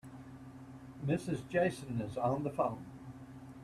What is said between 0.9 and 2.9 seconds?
Mrs. Jason is on the phone.